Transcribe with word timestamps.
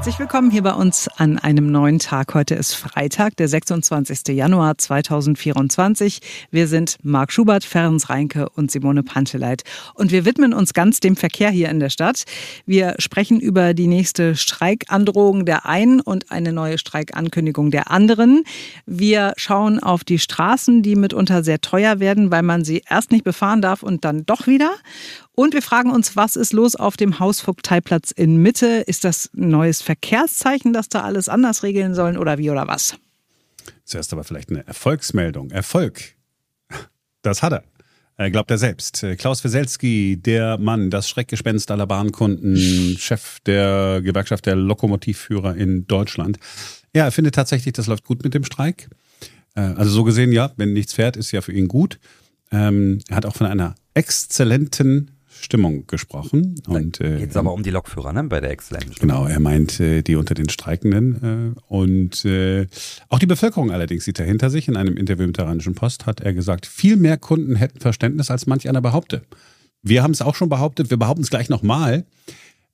Herzlich 0.00 0.18
willkommen 0.18 0.50
hier 0.50 0.62
bei 0.62 0.72
uns 0.72 1.08
an 1.18 1.38
einem 1.38 1.70
neuen 1.70 1.98
Tag. 1.98 2.32
Heute 2.32 2.54
ist 2.54 2.72
Freitag, 2.72 3.36
der 3.36 3.48
26. 3.48 4.28
Januar 4.28 4.78
2024. 4.78 6.20
Wir 6.50 6.68
sind 6.68 6.96
Marc 7.02 7.30
Schubert, 7.30 7.64
Ferenc 7.64 8.08
Reinke 8.08 8.48
und 8.48 8.70
Simone 8.70 9.02
Panteleit. 9.02 9.62
Und 9.92 10.10
wir 10.10 10.24
widmen 10.24 10.54
uns 10.54 10.72
ganz 10.72 11.00
dem 11.00 11.16
Verkehr 11.16 11.50
hier 11.50 11.68
in 11.68 11.80
der 11.80 11.90
Stadt. 11.90 12.24
Wir 12.64 12.94
sprechen 12.98 13.40
über 13.40 13.74
die 13.74 13.88
nächste 13.88 14.36
Streikandrohung 14.36 15.44
der 15.44 15.66
einen 15.66 16.00
und 16.00 16.30
eine 16.30 16.54
neue 16.54 16.78
Streikankündigung 16.78 17.70
der 17.70 17.90
anderen. 17.90 18.44
Wir 18.86 19.34
schauen 19.36 19.80
auf 19.80 20.02
die 20.02 20.18
Straßen, 20.18 20.82
die 20.82 20.96
mitunter 20.96 21.44
sehr 21.44 21.60
teuer 21.60 22.00
werden, 22.00 22.30
weil 22.30 22.42
man 22.42 22.64
sie 22.64 22.82
erst 22.88 23.10
nicht 23.10 23.24
befahren 23.24 23.60
darf 23.60 23.82
und 23.82 24.06
dann 24.06 24.24
doch 24.24 24.46
wieder. 24.46 24.70
Und 25.40 25.54
wir 25.54 25.62
fragen 25.62 25.90
uns, 25.90 26.16
was 26.16 26.36
ist 26.36 26.52
los 26.52 26.76
auf 26.76 26.98
dem 26.98 27.18
Hausvogteiplatz 27.18 28.10
in 28.10 28.36
Mitte? 28.42 28.84
Ist 28.86 29.04
das 29.04 29.30
ein 29.34 29.48
neues 29.48 29.80
Verkehrszeichen, 29.80 30.74
dass 30.74 30.90
da 30.90 31.00
alles 31.00 31.30
anders 31.30 31.62
regeln 31.62 31.94
sollen 31.94 32.18
oder 32.18 32.36
wie 32.36 32.50
oder 32.50 32.68
was? 32.68 32.96
Zuerst 33.86 34.12
aber 34.12 34.22
vielleicht 34.22 34.50
eine 34.50 34.66
Erfolgsmeldung. 34.66 35.50
Erfolg. 35.50 36.02
Das 37.22 37.42
hat 37.42 37.54
er. 38.18 38.30
Glaubt 38.30 38.50
er 38.50 38.58
selbst. 38.58 39.02
Klaus 39.16 39.42
Weselski, 39.42 40.18
der 40.18 40.58
Mann, 40.58 40.90
das 40.90 41.08
Schreckgespenst 41.08 41.70
aller 41.70 41.86
Bahnkunden, 41.86 42.98
Chef 42.98 43.40
der 43.46 44.02
Gewerkschaft 44.02 44.44
der 44.44 44.56
Lokomotivführer 44.56 45.56
in 45.56 45.86
Deutschland. 45.86 46.38
Ja, 46.94 47.06
er 47.06 47.12
findet 47.12 47.34
tatsächlich, 47.34 47.72
das 47.72 47.86
läuft 47.86 48.04
gut 48.04 48.22
mit 48.22 48.34
dem 48.34 48.44
Streik. 48.44 48.90
Äh, 49.54 49.60
also 49.60 49.90
so 49.90 50.04
gesehen, 50.04 50.32
ja, 50.32 50.52
wenn 50.58 50.74
nichts 50.74 50.92
fährt, 50.92 51.16
ist 51.16 51.32
ja 51.32 51.40
für 51.40 51.52
ihn 51.52 51.66
gut. 51.66 51.98
Ähm, 52.52 52.98
er 53.08 53.16
hat 53.16 53.24
auch 53.24 53.36
von 53.36 53.46
einer 53.46 53.74
exzellenten 53.94 55.12
Stimmung 55.30 55.86
gesprochen. 55.86 56.56
Und, 56.66 57.00
äh, 57.00 57.18
Geht 57.18 57.30
es 57.30 57.36
aber 57.36 57.52
um 57.52 57.62
die 57.62 57.70
Lokführer, 57.70 58.12
ne? 58.12 58.24
Bei 58.24 58.40
der 58.40 58.56
Stimmung. 58.60 58.94
Genau, 58.98 59.26
er 59.26 59.40
meint 59.40 59.78
äh, 59.78 60.02
die 60.02 60.16
unter 60.16 60.34
den 60.34 60.48
Streikenden. 60.48 61.54
Äh, 61.56 61.60
und 61.68 62.24
äh, 62.24 62.66
auch 63.08 63.18
die 63.18 63.26
Bevölkerung 63.26 63.70
allerdings 63.70 64.04
sieht 64.04 64.18
er 64.18 64.26
hinter 64.26 64.50
sich. 64.50 64.68
In 64.68 64.76
einem 64.76 64.96
Interview 64.96 65.26
mit 65.26 65.38
der 65.38 65.46
Rheinischen 65.46 65.74
Post 65.74 66.06
hat 66.06 66.20
er 66.20 66.34
gesagt, 66.34 66.66
viel 66.66 66.96
mehr 66.96 67.16
Kunden 67.16 67.56
hätten 67.56 67.80
Verständnis, 67.80 68.30
als 68.30 68.46
manch 68.46 68.68
einer 68.68 68.80
behauptet. 68.80 69.24
Wir 69.82 70.02
haben 70.02 70.10
es 70.10 70.20
auch 70.20 70.34
schon 70.34 70.48
behauptet, 70.48 70.90
wir 70.90 70.98
behaupten 70.98 71.22
es 71.22 71.30
gleich 71.30 71.48
nochmal. 71.48 72.04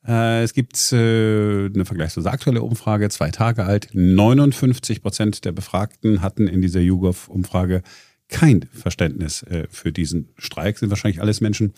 Äh, 0.07 0.43
es 0.43 0.55
gibt 0.55 0.77
eine 0.93 1.84
vergleichsweise 1.84 2.31
aktuelle 2.31 2.62
Umfrage, 2.62 3.09
zwei 3.11 3.31
Tage 3.31 3.65
alt. 3.65 3.91
59 3.93 5.03
Prozent 5.03 5.45
der 5.45 5.53
Befragten 5.53 6.23
hatten 6.23 6.49
in 6.49 6.62
dieser 6.62 6.81
YouGov-Umfrage 6.81 7.83
kein 8.29 8.69
Verständnis 8.73 9.43
äh, 9.43 9.67
für 9.71 9.93
diesen 9.93 10.29
Streik. 10.37 10.79
Sind 10.79 10.91
wahrscheinlich 10.91 11.21
alles 11.21 11.41
Menschen, 11.41 11.73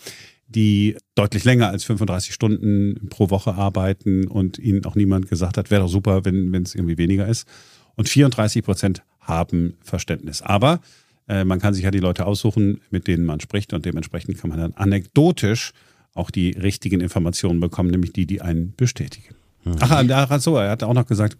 die 0.47 0.97
deutlich 1.15 1.43
länger 1.43 1.69
als 1.69 1.83
35 1.83 2.33
Stunden 2.33 3.07
pro 3.09 3.29
Woche 3.29 3.53
arbeiten 3.53 4.27
und 4.27 4.57
ihnen 4.57 4.83
auch 4.85 4.95
niemand 4.95 5.29
gesagt 5.29 5.57
hat, 5.57 5.69
wäre 5.69 5.83
doch 5.83 5.89
super, 5.89 6.25
wenn 6.25 6.53
es 6.55 6.73
irgendwie 6.73 6.97
weniger 6.97 7.27
ist. 7.27 7.47
Und 7.95 8.09
34 8.09 8.63
Prozent 8.63 9.03
haben 9.19 9.75
Verständnis. 9.81 10.41
Aber 10.41 10.81
äh, 11.27 11.43
man 11.43 11.59
kann 11.59 11.73
sich 11.73 11.83
ja 11.83 11.91
die 11.91 11.99
Leute 11.99 12.25
aussuchen, 12.25 12.81
mit 12.89 13.07
denen 13.07 13.25
man 13.25 13.39
spricht 13.39 13.73
und 13.73 13.85
dementsprechend 13.85 14.37
kann 14.39 14.49
man 14.49 14.59
dann 14.59 14.73
anekdotisch 14.73 15.71
auch 16.15 16.31
die 16.31 16.51
richtigen 16.51 16.99
Informationen 16.99 17.59
bekommen, 17.59 17.91
nämlich 17.91 18.11
die, 18.11 18.25
die 18.25 18.41
einen 18.41 18.73
bestätigen. 18.75 19.35
Mhm. 19.63 19.75
Ach, 19.79 19.91
ach 19.91 20.41
so, 20.41 20.57
er 20.57 20.71
hat 20.71 20.83
auch 20.83 20.93
noch 20.93 21.05
gesagt, 21.05 21.37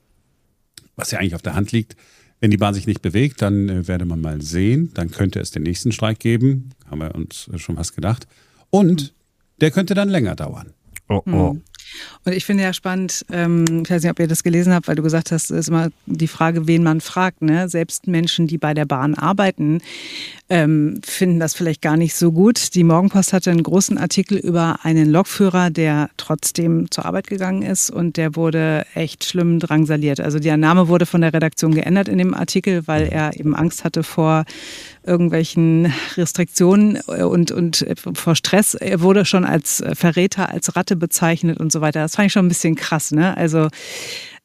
was 0.96 1.12
ja 1.12 1.20
eigentlich 1.20 1.36
auf 1.36 1.42
der 1.42 1.56
Hand 1.56 1.72
liegt, 1.72 1.96
wenn 2.40 2.52
die 2.52 2.58
Bahn 2.58 2.74
sich 2.74 2.88
nicht 2.88 3.02
bewegt, 3.02 3.42
dann 3.42 3.70
äh, 3.70 3.88
werde 3.88 4.06
man 4.06 4.22
mal 4.22 4.42
sehen, 4.42 4.92
dann 4.94 5.12
könnte 5.12 5.40
es 5.40 5.52
den 5.52 5.64
nächsten 5.64 5.92
Streik 5.92 6.20
geben, 6.20 6.70
haben 6.90 7.00
wir 7.00 7.16
uns 7.16 7.50
schon 7.58 7.78
was 7.78 7.94
gedacht. 7.94 8.28
Und 8.70 9.14
der 9.62 9.72
könnte 9.72 9.94
dann 9.94 10.10
länger 10.10 10.36
dauern. 10.36 10.74
Oh, 11.10 11.22
oh. 11.26 11.58
Und 12.26 12.34
ich 12.34 12.46
finde 12.46 12.64
ja 12.64 12.74
spannend, 12.74 13.26
ähm, 13.32 13.84
ich 13.84 13.90
weiß 13.90 14.04
nicht, 14.04 14.12
ob 14.12 14.20
ihr 14.20 14.28
das 14.28 14.44
gelesen 14.44 14.74
habt, 14.74 14.88
weil 14.88 14.96
du 14.96 15.04
gesagt 15.04 15.32
hast, 15.32 15.52
es 15.52 15.60
ist 15.60 15.70
immer 15.70 15.90
die 16.06 16.28
Frage, 16.28 16.68
wen 16.68 16.84
man 16.84 17.02
fragt. 17.02 17.42
Ne? 17.42 17.70
Selbst 17.70 18.08
Menschen, 18.08 18.48
die 18.48 18.58
bei 18.58 18.74
der 18.74 18.86
Bahn 18.86 19.16
arbeiten, 19.16 19.82
ähm, 20.50 21.00
finden 21.04 21.40
das 21.40 21.54
vielleicht 21.54 21.82
gar 21.82 21.98
nicht 21.98 22.16
so 22.16 22.32
gut. 22.32 22.76
Die 22.76 22.84
Morgenpost 22.84 23.34
hatte 23.34 23.52
einen 23.52 23.64
großen 23.64 23.98
Artikel 23.98 24.38
über 24.38 24.80
einen 24.84 25.10
Lokführer, 25.10 25.70
der 25.70 26.10
trotzdem 26.18 26.90
zur 26.90 27.06
Arbeit 27.06 27.28
gegangen 27.28 27.62
ist 27.62 27.90
und 27.90 28.18
der 28.18 28.36
wurde 28.36 28.86
echt 28.96 29.24
schlimm 29.24 29.60
drangsaliert. 29.60 30.20
Also 30.20 30.40
der 30.40 30.58
Name 30.58 30.88
wurde 30.88 31.06
von 31.06 31.22
der 31.22 31.34
Redaktion 31.34 31.76
geändert 31.76 32.08
in 32.08 32.18
dem 32.18 32.34
Artikel, 32.34 32.88
weil 32.88 33.08
er 33.08 33.38
eben 33.40 33.56
Angst 33.56 33.84
hatte 33.84 34.04
vor 34.04 34.46
irgendwelchen 35.06 35.92
Restriktionen 36.18 36.98
und, 37.02 37.52
und 37.52 37.86
vor 38.14 38.36
Stress. 38.36 38.76
Er 38.76 39.02
wurde 39.02 39.26
schon 39.26 39.46
als 39.46 39.84
Verräter, 39.94 40.50
als 40.50 40.76
Ratte 40.76 40.96
bezeichnet 40.96 41.60
und 41.60 41.72
so 41.72 41.79
weiter. 41.82 42.02
Das 42.02 42.16
fand 42.16 42.28
ich 42.28 42.34
schon 42.34 42.46
ein 42.46 42.50
bisschen 42.50 42.76
krass. 42.76 43.12
Ne? 43.12 43.36
Also 43.38 43.70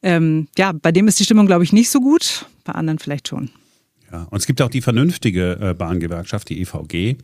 ähm, 0.03 0.47
ja, 0.57 0.71
bei 0.71 0.91
dem 0.91 1.07
ist 1.07 1.19
die 1.19 1.23
Stimmung, 1.23 1.47
glaube 1.47 1.63
ich, 1.63 1.73
nicht 1.73 1.89
so 1.89 1.99
gut, 1.99 2.45
bei 2.63 2.73
anderen 2.73 2.99
vielleicht 2.99 3.27
schon. 3.27 3.49
Ja, 4.11 4.27
und 4.29 4.37
es 4.37 4.45
gibt 4.45 4.61
auch 4.61 4.69
die 4.69 4.81
vernünftige 4.81 5.57
äh, 5.59 5.73
Bahngewerkschaft, 5.73 6.49
die 6.49 6.61
EVG, 6.61 7.17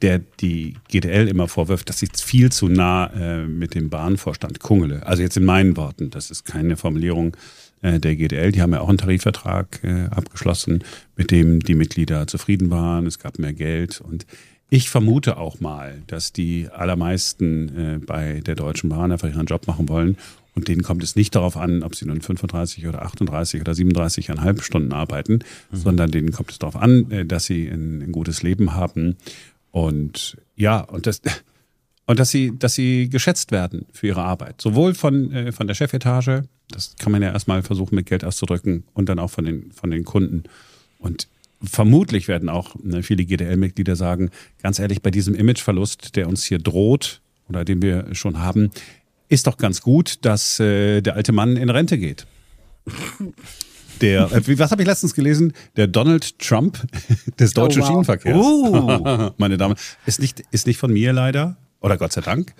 der 0.00 0.20
die 0.40 0.74
GDL 0.88 1.28
immer 1.28 1.48
vorwirft, 1.48 1.88
dass 1.88 1.98
sie 1.98 2.08
viel 2.14 2.50
zu 2.52 2.68
nah 2.68 3.08
äh, 3.08 3.46
mit 3.46 3.74
dem 3.74 3.90
Bahnvorstand 3.90 4.60
kungele. 4.60 5.04
Also 5.04 5.22
jetzt 5.22 5.36
in 5.36 5.44
meinen 5.44 5.76
Worten, 5.76 6.10
das 6.10 6.30
ist 6.30 6.44
keine 6.44 6.76
Formulierung 6.76 7.36
äh, 7.82 7.98
der 7.98 8.14
GDL. 8.14 8.52
Die 8.52 8.62
haben 8.62 8.72
ja 8.72 8.80
auch 8.80 8.88
einen 8.88 8.98
Tarifvertrag 8.98 9.80
abgeschlossen, 10.10 10.84
mit 11.16 11.30
dem 11.30 11.60
die 11.60 11.74
Mitglieder 11.74 12.26
zufrieden 12.26 12.70
waren. 12.70 13.06
Es 13.06 13.18
gab 13.18 13.38
mehr 13.38 13.52
Geld 13.52 14.00
und 14.00 14.26
ich 14.68 14.90
vermute 14.90 15.36
auch 15.36 15.60
mal, 15.60 16.02
dass 16.08 16.32
die 16.32 16.68
allermeisten 16.68 18.02
bei 18.04 18.40
der 18.40 18.56
Deutschen 18.56 18.90
Bahn 18.90 19.12
einfach 19.12 19.28
ihren 19.28 19.46
Job 19.46 19.66
machen 19.68 19.88
wollen 19.88 20.16
und 20.56 20.68
denen 20.68 20.82
kommt 20.82 21.04
es 21.04 21.14
nicht 21.14 21.34
darauf 21.34 21.56
an, 21.58 21.82
ob 21.82 21.94
sie 21.94 22.06
nun 22.06 22.22
35 22.22 22.88
oder 22.88 23.02
38 23.02 23.60
oder 23.60 23.72
37,5 23.72 24.62
Stunden 24.62 24.92
arbeiten, 24.92 25.34
mhm. 25.70 25.76
sondern 25.76 26.10
denen 26.10 26.32
kommt 26.32 26.50
es 26.50 26.58
darauf 26.58 26.76
an, 26.76 27.10
äh, 27.10 27.26
dass 27.26 27.44
sie 27.44 27.68
ein, 27.68 28.02
ein, 28.02 28.12
gutes 28.12 28.42
Leben 28.42 28.74
haben 28.74 29.16
und 29.70 30.38
ja, 30.56 30.80
und 30.80 31.06
das, 31.06 31.20
und 32.06 32.18
dass 32.18 32.30
sie, 32.30 32.58
dass 32.58 32.74
sie 32.74 33.10
geschätzt 33.10 33.52
werden 33.52 33.84
für 33.92 34.06
ihre 34.06 34.22
Arbeit. 34.22 34.62
Sowohl 34.62 34.94
von, 34.94 35.30
äh, 35.30 35.52
von 35.52 35.66
der 35.66 35.74
Chefetage, 35.74 36.44
das 36.70 36.96
kann 36.98 37.12
man 37.12 37.20
ja 37.20 37.32
erstmal 37.32 37.62
versuchen 37.62 37.94
mit 37.94 38.06
Geld 38.06 38.24
auszudrücken, 38.24 38.84
und 38.94 39.10
dann 39.10 39.18
auch 39.18 39.30
von 39.30 39.44
den, 39.44 39.72
von 39.72 39.90
den 39.90 40.04
Kunden. 40.04 40.44
Und 40.98 41.28
vermutlich 41.66 42.28
werden 42.28 42.48
auch 42.48 42.74
ne, 42.82 43.02
viele 43.02 43.24
GDL-Mitglieder 43.24 43.96
sagen, 43.96 44.30
ganz 44.62 44.78
ehrlich, 44.78 45.02
bei 45.02 45.10
diesem 45.10 45.34
Imageverlust, 45.34 46.16
der 46.16 46.28
uns 46.28 46.44
hier 46.44 46.58
droht 46.58 47.20
oder 47.48 47.64
den 47.64 47.82
wir 47.82 48.14
schon 48.14 48.38
haben, 48.38 48.70
ist 49.28 49.46
doch 49.46 49.56
ganz 49.56 49.82
gut, 49.82 50.24
dass 50.24 50.60
äh, 50.60 51.00
der 51.00 51.14
alte 51.14 51.32
Mann 51.32 51.56
in 51.56 51.70
Rente 51.70 51.98
geht. 51.98 52.26
Der, 54.00 54.30
äh, 54.32 54.58
was 54.58 54.70
habe 54.70 54.82
ich 54.82 54.88
letztens 54.88 55.14
gelesen? 55.14 55.52
Der 55.76 55.86
Donald 55.86 56.38
Trump 56.38 56.86
des 57.38 57.54
deutschen 57.54 57.82
oh, 57.82 57.84
wow. 57.84 57.88
Schienenverkehrs. 57.88 58.36
Uh. 58.36 59.30
Meine 59.38 59.56
Damen, 59.56 59.76
ist 60.04 60.20
nicht, 60.20 60.42
ist 60.50 60.66
nicht 60.66 60.78
von 60.78 60.92
mir 60.92 61.12
leider, 61.12 61.56
oder 61.80 61.96
Gott 61.96 62.12
sei 62.12 62.20
Dank. 62.20 62.54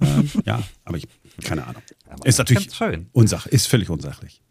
Ähm, 0.00 0.28
ja, 0.44 0.62
aber 0.84 0.96
ich, 0.96 1.06
keine 1.44 1.66
Ahnung. 1.66 1.82
Aber 2.08 2.26
ist 2.26 2.38
natürlich 2.38 2.68
unsach, 3.12 3.46
ist 3.46 3.68
völlig 3.68 3.90
unsachlich. 3.90 4.42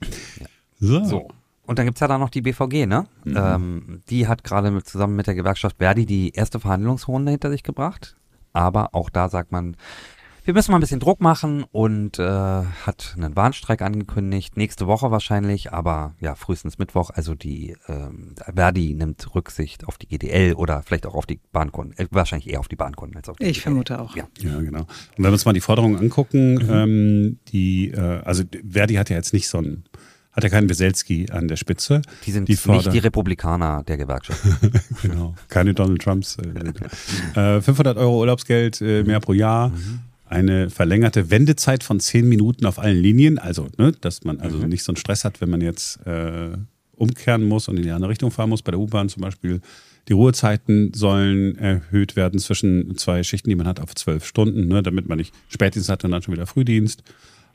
So. 0.79 1.03
so. 1.05 1.27
Und 1.71 1.79
dann 1.79 1.85
gibt 1.85 1.95
es 1.95 2.01
ja 2.01 2.09
da 2.09 2.17
noch 2.17 2.29
die 2.29 2.41
BVG, 2.41 2.85
ne? 2.85 3.05
Mhm. 3.23 3.37
Ähm, 3.37 4.03
die 4.09 4.27
hat 4.27 4.43
gerade 4.43 4.71
mit, 4.71 4.85
zusammen 4.85 5.15
mit 5.15 5.27
der 5.27 5.35
Gewerkschaft 5.35 5.77
Verdi 5.77 6.05
die 6.05 6.31
erste 6.31 6.59
Verhandlungsrunde 6.59 7.31
hinter 7.31 7.49
sich 7.49 7.63
gebracht. 7.63 8.17
Aber 8.51 8.93
auch 8.93 9.09
da 9.09 9.29
sagt 9.29 9.53
man, 9.53 9.77
wir 10.43 10.53
müssen 10.53 10.71
mal 10.71 10.79
ein 10.79 10.81
bisschen 10.81 10.99
Druck 10.99 11.21
machen 11.21 11.63
und 11.71 12.19
äh, 12.19 12.23
hat 12.25 13.13
einen 13.15 13.37
Warnstreik 13.37 13.81
angekündigt, 13.83 14.57
nächste 14.57 14.85
Woche 14.87 15.11
wahrscheinlich, 15.11 15.71
aber 15.71 16.15
ja, 16.19 16.35
frühestens 16.35 16.77
Mittwoch. 16.77 17.11
Also 17.11 17.35
die 17.35 17.77
ähm, 17.87 18.35
Verdi 18.53 18.93
nimmt 18.93 19.33
Rücksicht 19.33 19.87
auf 19.87 19.97
die 19.97 20.07
GDL 20.07 20.55
oder 20.55 20.81
vielleicht 20.83 21.05
auch 21.05 21.15
auf 21.15 21.25
die 21.25 21.39
Bahnkunden, 21.53 21.97
äh, 21.97 22.07
wahrscheinlich 22.11 22.51
eher 22.51 22.59
auf 22.59 22.67
die 22.67 22.75
Bahnkunden 22.75 23.15
als 23.15 23.29
auf 23.29 23.37
die 23.37 23.45
Ich 23.45 23.59
GDL. 23.59 23.63
vermute 23.63 24.01
auch. 24.01 24.15
Ja. 24.15 24.27
ja, 24.39 24.59
genau. 24.59 24.81
Und 24.81 24.87
wenn 25.17 25.25
wir 25.25 25.31
uns 25.31 25.45
mal 25.45 25.53
die 25.53 25.61
Forderungen 25.61 25.99
angucken, 25.99 26.55
mhm. 26.55 26.69
ähm, 26.69 27.39
die, 27.49 27.91
äh, 27.91 28.21
also 28.25 28.43
Verdi 28.67 28.95
hat 28.95 29.09
ja 29.09 29.15
jetzt 29.15 29.33
nicht 29.33 29.47
so 29.47 29.59
ein 29.59 29.85
hat 30.33 30.43
ja 30.43 30.49
keinen 30.49 30.69
Weselski 30.69 31.27
an 31.31 31.47
der 31.47 31.57
Spitze. 31.57 32.01
Die 32.25 32.31
sind 32.31 32.47
die 32.47 32.57
nicht 32.67 32.93
die 32.93 32.99
Republikaner 32.99 33.83
der 33.83 33.97
Gewerkschaft. 33.97 34.41
genau, 35.01 35.35
keine 35.49 35.73
Donald 35.73 36.01
Trumps. 36.01 36.37
Äh, 37.35 37.61
500 37.61 37.97
Euro 37.97 38.19
Urlaubsgeld 38.19 38.81
äh, 38.81 39.03
mehr 39.03 39.19
pro 39.19 39.33
Jahr. 39.33 39.69
Mhm 39.69 40.01
eine 40.31 40.69
verlängerte 40.69 41.29
Wendezeit 41.29 41.83
von 41.83 41.99
zehn 41.99 42.27
Minuten 42.27 42.65
auf 42.65 42.79
allen 42.79 42.97
Linien. 42.97 43.37
Also, 43.37 43.67
ne, 43.77 43.91
dass 43.99 44.23
man 44.23 44.39
also 44.39 44.59
mhm. 44.59 44.69
nicht 44.69 44.83
so 44.83 44.93
einen 44.93 44.97
Stress 44.97 45.25
hat, 45.25 45.41
wenn 45.41 45.49
man 45.49 45.59
jetzt 45.59 45.99
äh, 46.07 46.51
umkehren 46.95 47.43
muss 47.43 47.67
und 47.67 47.75
in 47.75 47.83
die 47.83 47.91
andere 47.91 48.11
Richtung 48.11 48.31
fahren 48.31 48.49
muss. 48.49 48.61
Bei 48.61 48.71
der 48.71 48.79
U-Bahn 48.79 49.09
zum 49.09 49.21
Beispiel. 49.21 49.59
Die 50.07 50.13
Ruhezeiten 50.13 50.93
sollen 50.95 51.57
erhöht 51.57 52.15
werden 52.15 52.39
zwischen 52.39 52.97
zwei 52.97 53.21
Schichten, 53.21 53.49
die 53.49 53.55
man 53.55 53.67
hat, 53.67 53.79
auf 53.79 53.93
zwölf 53.93 54.25
Stunden, 54.25 54.67
ne, 54.67 54.81
damit 54.81 55.07
man 55.07 55.19
nicht 55.19 55.33
Spätdienst 55.47 55.89
hat 55.89 56.03
und 56.03 56.11
dann 56.11 56.23
schon 56.23 56.33
wieder 56.33 56.47
Frühdienst. 56.47 57.03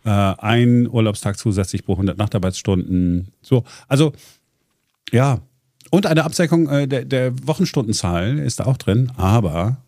Äh, 0.07 0.11
ein 0.11 0.89
Urlaubstag 0.89 1.37
zusätzlich 1.37 1.85
pro 1.85 1.95
100 1.95 2.17
Nachtarbeitsstunden. 2.17 3.33
So, 3.43 3.65
also 3.89 4.13
ja. 5.11 5.41
Und 5.91 6.07
eine 6.07 6.23
Absenkung 6.23 6.69
äh, 6.69 6.87
der, 6.87 7.05
der 7.05 7.33
Wochenstundenzahl 7.47 8.39
ist 8.39 8.61
da 8.61 8.67
auch 8.67 8.77
drin, 8.77 9.11
aber 9.17 9.79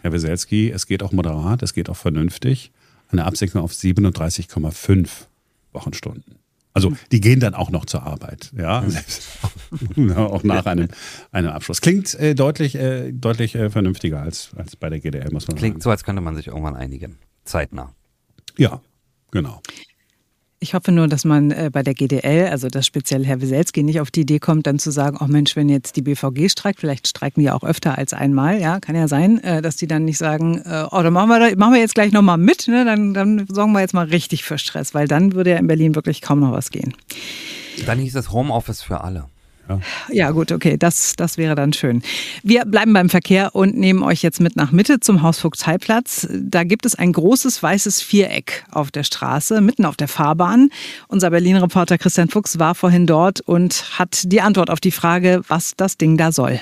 Herr 0.00 0.12
Weselski, 0.12 0.70
es 0.70 0.86
geht 0.86 1.02
auch 1.02 1.12
moderat, 1.12 1.62
es 1.62 1.74
geht 1.74 1.90
auch 1.90 1.96
vernünftig. 1.96 2.72
Eine 3.10 3.26
Absenkung 3.26 3.60
auf 3.60 3.72
37,5 3.72 5.08
Wochenstunden. 5.74 6.36
Also 6.72 6.94
die 7.12 7.20
gehen 7.20 7.40
dann 7.40 7.52
auch 7.52 7.70
noch 7.70 7.84
zur 7.84 8.04
Arbeit, 8.04 8.50
ja, 8.56 8.82
auch 10.16 10.44
nach 10.44 10.64
einem, 10.64 10.88
einem 11.30 11.50
Abschluss. 11.50 11.82
Klingt 11.82 12.14
äh, 12.14 12.34
deutlich, 12.34 12.74
äh, 12.74 13.12
deutlich 13.12 13.54
äh, 13.54 13.68
vernünftiger 13.68 14.22
als, 14.22 14.52
als 14.56 14.76
bei 14.76 14.88
der 14.88 15.00
GDL, 15.00 15.30
muss 15.30 15.46
man 15.46 15.58
Klingt 15.58 15.74
sagen. 15.74 15.82
so, 15.82 15.90
als 15.90 16.04
könnte 16.04 16.22
man 16.22 16.36
sich 16.36 16.46
irgendwann 16.46 16.74
einigen. 16.74 17.18
Zeitnah. 17.44 17.92
Ja, 18.56 18.80
genau. 19.32 19.60
Ich 20.62 20.74
hoffe 20.74 20.92
nur, 20.92 21.08
dass 21.08 21.24
man 21.24 21.50
äh, 21.50 21.70
bei 21.72 21.82
der 21.82 21.92
GDL, 21.92 22.46
also 22.46 22.68
dass 22.68 22.86
speziell 22.86 23.26
Herr 23.26 23.40
Wieselski 23.40 23.82
nicht 23.82 24.00
auf 24.00 24.12
die 24.12 24.20
Idee 24.20 24.38
kommt, 24.38 24.68
dann 24.68 24.78
zu 24.78 24.92
sagen, 24.92 25.18
oh 25.20 25.26
Mensch, 25.26 25.56
wenn 25.56 25.68
jetzt 25.68 25.96
die 25.96 26.02
BVG 26.02 26.48
streikt, 26.48 26.78
vielleicht 26.78 27.08
streiken 27.08 27.42
die 27.42 27.50
auch 27.50 27.64
öfter 27.64 27.98
als 27.98 28.12
einmal, 28.12 28.60
ja, 28.60 28.78
kann 28.78 28.94
ja 28.94 29.08
sein, 29.08 29.42
äh, 29.42 29.60
dass 29.60 29.74
die 29.74 29.88
dann 29.88 30.04
nicht 30.04 30.18
sagen, 30.18 30.62
äh, 30.64 30.84
oh, 30.88 31.02
dann 31.02 31.12
machen 31.12 31.30
wir, 31.30 31.40
da, 31.40 31.56
machen 31.56 31.74
wir 31.74 31.80
jetzt 31.80 31.96
gleich 31.96 32.12
nochmal 32.12 32.38
mit, 32.38 32.68
ne? 32.68 32.84
dann, 32.84 33.12
dann 33.12 33.44
sorgen 33.48 33.72
wir 33.72 33.80
jetzt 33.80 33.92
mal 33.92 34.06
richtig 34.06 34.44
für 34.44 34.56
Stress, 34.56 34.94
weil 34.94 35.08
dann 35.08 35.32
würde 35.32 35.50
ja 35.50 35.56
in 35.56 35.66
Berlin 35.66 35.96
wirklich 35.96 36.20
kaum 36.20 36.38
noch 36.38 36.52
was 36.52 36.70
gehen. 36.70 36.94
Dann 37.84 37.98
hieß 37.98 38.14
es 38.14 38.30
Homeoffice 38.30 38.82
für 38.82 39.00
alle. 39.00 39.24
Ja. 39.68 39.80
Ja, 40.10 40.30
gut, 40.30 40.52
okay, 40.52 40.76
das, 40.76 41.14
das 41.16 41.38
wäre 41.38 41.54
dann 41.54 41.72
schön. 41.72 42.02
Wir 42.42 42.64
bleiben 42.64 42.92
beim 42.92 43.08
Verkehr 43.08 43.54
und 43.54 43.76
nehmen 43.76 44.02
euch 44.02 44.22
jetzt 44.22 44.40
mit 44.40 44.56
nach 44.56 44.72
Mitte 44.72 45.00
zum 45.00 45.22
Hausvogteiplatz. 45.22 46.26
Da 46.30 46.64
gibt 46.64 46.84
es 46.86 46.94
ein 46.94 47.12
großes 47.12 47.62
weißes 47.62 48.02
Viereck 48.02 48.64
auf 48.70 48.90
der 48.90 49.04
Straße, 49.04 49.60
mitten 49.60 49.84
auf 49.84 49.96
der 49.96 50.08
Fahrbahn. 50.08 50.70
Unser 51.08 51.30
Berlin-Reporter 51.30 51.98
Christian 51.98 52.28
Fuchs 52.28 52.58
war 52.58 52.74
vorhin 52.74 53.06
dort 53.06 53.40
und 53.40 53.98
hat 53.98 54.22
die 54.24 54.40
Antwort 54.40 54.70
auf 54.70 54.80
die 54.80 54.90
Frage, 54.90 55.42
was 55.48 55.72
das 55.76 55.96
Ding 55.96 56.16
da 56.16 56.32
soll. 56.32 56.60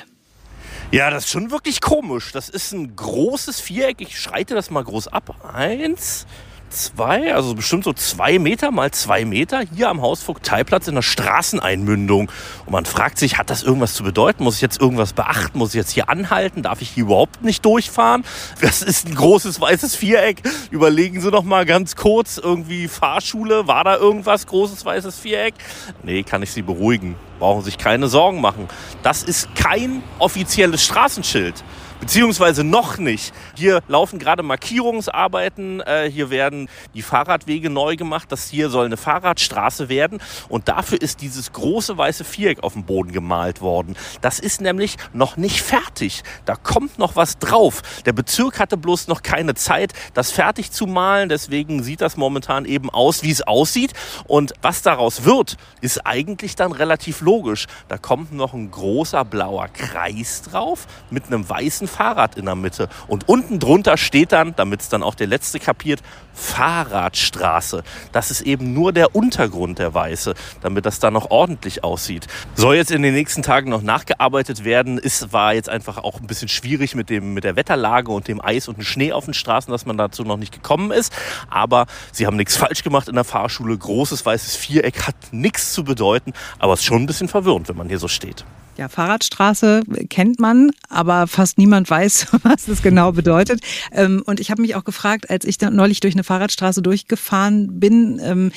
Ja, 0.93 1.09
das 1.11 1.25
ist 1.27 1.31
schon 1.31 1.51
wirklich 1.53 1.81
komisch. 1.81 2.33
Das 2.33 2.49
ist 2.49 2.73
ein 2.73 2.97
großes 2.97 3.61
Viereck. 3.61 4.01
Ich 4.01 4.19
schreite 4.19 4.55
das 4.55 4.71
mal 4.71 4.83
groß 4.83 5.09
ab. 5.09 5.37
Eins, 5.55 6.27
zwei, 6.71 7.35
also 7.35 7.55
bestimmt 7.55 7.85
so 7.85 7.93
zwei 7.93 8.39
Meter 8.39 8.71
mal 8.71 8.91
zwei 8.91 9.25
Meter 9.25 9.63
hier 9.75 9.89
am 9.89 10.01
Hausvogteiplatz 10.01 10.89
in 10.89 10.95
der 10.95 11.03
Straßeneinmündung. 11.03 12.31
Und 12.67 12.73
man 12.73 12.87
fragt 12.87 13.19
sich, 13.19 13.39
hat 13.39 13.51
das 13.51 13.63
irgendwas 13.63 13.95
zu 13.95 14.03
bedeuten? 14.03 14.45
Muss 14.45 14.57
ich 14.57 14.61
jetzt 14.63 14.81
irgendwas 14.81 15.13
beachten? 15.13 15.59
Muss 15.59 15.71
ich 15.71 15.75
jetzt 15.75 15.91
hier 15.91 16.09
anhalten? 16.09 16.63
Darf 16.63 16.81
ich 16.81 16.91
hier 16.91 17.05
überhaupt 17.05 17.43
nicht 17.43 17.65
durchfahren? 17.65 18.25
Das 18.61 18.83
ist 18.83 19.07
ein 19.07 19.15
großes 19.15 19.61
weißes 19.61 19.97
Viereck. 19.97 20.43
Überlegen 20.71 21.21
Sie 21.21 21.31
noch 21.31 21.45
mal 21.45 21.67
ganz 21.67 21.97
kurz, 21.97 22.39
irgendwie 22.39 22.89
Fahrschule, 22.89 23.67
war 23.67 23.85
da 23.85 23.97
irgendwas 23.97 24.47
großes 24.47 24.85
weißes 24.85 25.19
Viereck? 25.19 25.55
Nee, 26.03 26.23
kann 26.23 26.43
ich 26.43 26.53
Sie 26.53 26.63
beruhigen. 26.63 27.17
Brauchen 27.39 27.65
sich 27.65 27.79
keine 27.79 28.09
Sorgen 28.09 28.41
machen. 28.41 28.69
Das 29.03 29.23
ist 29.23 29.55
kein 29.55 30.03
offizielles 30.19 30.85
Straßenschild 30.85 31.65
beziehungsweise 32.01 32.65
noch 32.65 32.99
nicht. 32.99 33.33
Hier 33.55 33.83
laufen 33.87 34.19
gerade 34.19 34.43
Markierungsarbeiten, 34.43 35.81
äh, 35.81 36.11
hier 36.11 36.31
werden 36.31 36.69
die 36.95 37.03
Fahrradwege 37.03 37.71
neu 37.71 37.97
gemacht, 37.97 38.33
das 38.33 38.49
hier 38.49 38.71
soll 38.71 38.87
eine 38.87 38.97
Fahrradstraße 38.97 39.89
werden 39.89 40.21
und 40.49 40.69
dafür 40.69 41.01
ist 41.01 41.21
dieses 41.21 41.53
große 41.53 41.97
weiße 41.97 42.25
Viereck 42.25 42.63
auf 42.63 42.73
dem 42.73 42.85
Boden 42.85 43.13
gemalt 43.13 43.61
worden. 43.61 43.97
Das 44.23 44.39
ist 44.39 44.61
nämlich 44.61 44.97
noch 45.13 45.37
nicht 45.37 45.63
fertig. 45.63 46.23
Da 46.47 46.57
kommt 46.57 46.99
noch 46.99 47.17
was 47.17 47.39
drauf. 47.39 47.83
Der 48.07 48.13
Bezirk 48.13 48.59
hatte 48.59 48.77
bloß 48.77 49.09
noch 49.09 49.23
keine 49.23 49.55
Zeit, 49.55 49.93
das 50.15 50.31
fertig 50.31 50.73
zu 50.73 50.87
malen, 50.87 51.29
deswegen 51.29 51.83
sieht 51.83 52.01
das 52.01 52.17
momentan 52.17 52.65
eben 52.65 52.91
aus, 52.91 53.23
wie 53.23 53.31
es 53.31 53.43
aussieht 53.43 53.93
und 54.27 54.55
was 54.63 54.83
daraus 54.83 55.25
wird, 55.25 55.57
ist 55.81 56.07
eigentlich 56.07 56.57
dann 56.57 56.73
relativ 56.73 57.21
logisch. 57.21 57.67
Da 57.89 57.99
kommt 57.99 58.33
noch 58.33 58.55
ein 58.55 58.71
großer 58.71 59.25
blauer 59.25 59.69
Kreis 59.69 60.43
drauf 60.43 60.87
mit 61.11 61.27
einem 61.27 61.49
weißen 61.49 61.90
Fahrrad 61.91 62.37
in 62.37 62.47
der 62.47 62.55
Mitte. 62.55 62.89
Und 63.09 63.29
unten 63.29 63.59
drunter 63.59 63.97
steht 63.97 64.33
dann, 64.33 64.55
damit 64.57 64.81
es 64.81 64.89
dann 64.89 65.03
auch 65.03 65.15
der 65.15 65.27
Letzte 65.27 65.59
kapiert, 65.59 66.01
Fahrradstraße. 66.33 67.83
Das 68.13 68.31
ist 68.31 68.41
eben 68.43 68.73
nur 68.73 68.93
der 68.93 69.15
Untergrund 69.15 69.79
der 69.79 69.93
Weiße, 69.93 70.35
damit 70.63 70.87
das 70.87 71.01
dann 71.01 71.13
noch 71.13 71.31
ordentlich 71.31 71.85
aussieht. 71.85 72.27
Soll 72.55 72.77
jetzt 72.77 72.91
in 72.91 73.03
den 73.03 73.15
nächsten 73.15 73.43
Tagen 73.43 73.71
noch 73.71 73.83
nachgearbeitet 73.83 74.65
werden. 74.65 74.99
Ist, 74.99 75.33
war 75.33 75.55
jetzt 75.55 75.69
einfach 75.69 75.99
auch 75.99 76.21
ein 76.21 76.27
bisschen 76.27 76.49
schwierig 76.49 76.95
mit, 76.95 77.11
dem, 77.11 77.35
mit 77.35 77.45
der 77.45 77.57
Wetterlage 77.57 78.11
und 78.11 78.29
dem 78.29 78.43
Eis 78.43 78.69
und 78.69 78.79
dem 78.79 78.85
Schnee 78.85 79.13
auf 79.13 79.27
den 79.27 79.35
Straßen, 79.35 79.71
dass 79.71 79.87
man 79.87 79.99
dazu 79.99 80.23
noch 80.23 80.37
nicht 80.37 80.53
gekommen 80.53 80.91
ist. 80.91 81.13
Aber 81.51 81.87
sie 82.13 82.27
haben 82.27 82.37
nichts 82.37 82.57
falsch 82.57 82.83
gemacht 82.83 83.09
in 83.09 83.15
der 83.15 83.25
Fahrschule. 83.25 83.77
Großes 83.77 84.25
weißes 84.25 84.57
Viereck 84.57 85.07
hat 85.07 85.17
nichts 85.33 85.73
zu 85.73 85.85
bedeuten, 85.85 86.33
aber 86.59 86.73
es 86.73 86.81
ist 86.81 86.87
schon 86.87 87.03
ein 87.03 87.07
bisschen 87.07 87.29
verwirrend, 87.29 87.69
wenn 87.69 87.77
man 87.77 87.89
hier 87.89 87.99
so 87.99 88.09
steht. 88.09 88.45
Ja, 88.77 88.89
Fahrradstraße 88.89 89.83
kennt 90.09 90.41
man, 90.41 90.71
aber 90.89 91.27
fast 91.27 91.59
niemand 91.59 91.91
weiß, 91.91 92.29
was 92.43 92.67
das 92.67 92.83
genau 92.83 93.13
bedeutet. 93.13 93.61
Ähm, 93.93 94.23
und 94.27 94.41
ich 94.41 94.51
habe 94.51 94.63
mich 94.63 94.75
auch 94.75 94.85
gefragt, 94.85 95.29
als 95.31 95.45
ich 95.45 95.59
dann 95.59 95.77
neulich 95.77 96.01
durch 96.01 96.15
eine 96.15 96.25
Fahrradstraße 96.25 96.83
durchgefahren 96.83 97.81
bin, 97.81 98.21
ähm, 98.23 98.53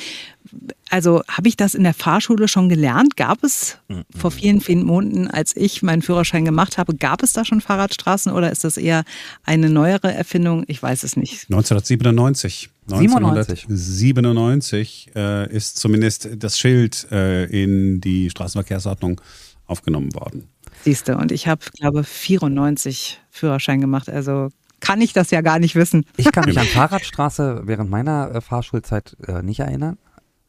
also 0.90 1.22
habe 1.28 1.48
ich 1.48 1.56
das 1.56 1.74
in 1.74 1.82
der 1.82 1.94
Fahrschule 1.94 2.48
schon 2.48 2.68
gelernt? 2.68 3.16
Gab 3.16 3.42
es 3.42 3.78
vor 4.14 4.30
vielen, 4.30 4.60
vielen 4.60 4.84
Monaten, 4.84 5.26
als 5.26 5.56
ich 5.56 5.82
meinen 5.82 6.02
Führerschein 6.02 6.44
gemacht 6.44 6.78
habe, 6.78 6.94
gab 6.94 7.22
es 7.22 7.32
da 7.32 7.44
schon 7.44 7.60
Fahrradstraßen 7.60 8.30
oder 8.32 8.52
ist 8.52 8.64
das 8.64 8.76
eher 8.76 9.04
eine 9.44 9.70
neuere 9.70 10.12
Erfindung? 10.12 10.64
Ich 10.68 10.82
weiß 10.82 11.02
es 11.02 11.16
nicht. 11.16 11.50
1997. 11.50 12.70
97. 12.86 13.64
1997 13.68 15.10
äh, 15.16 15.50
ist 15.50 15.78
zumindest 15.78 16.28
das 16.36 16.58
Schild 16.58 17.06
äh, 17.10 17.44
in 17.46 18.00
die 18.00 18.28
Straßenverkehrsordnung 18.28 19.20
aufgenommen 19.66 20.14
worden. 20.14 20.48
Siehst 20.82 21.08
du, 21.08 21.16
und 21.16 21.32
ich 21.32 21.46
habe, 21.46 21.64
glaube 21.78 22.04
94 22.04 23.20
Führerschein 23.30 23.80
gemacht, 23.80 24.08
also 24.08 24.48
kann 24.80 25.00
ich 25.00 25.12
das 25.12 25.30
ja 25.30 25.40
gar 25.40 25.58
nicht 25.58 25.74
wissen. 25.76 26.04
Ich 26.16 26.30
kann 26.30 26.44
mich 26.44 26.58
an 26.60 26.66
Fahrradstraße 26.66 27.62
während 27.64 27.90
meiner 27.90 28.34
äh, 28.34 28.40
Fahrschulzeit 28.40 29.16
äh, 29.26 29.42
nicht 29.42 29.60
erinnern. 29.60 29.98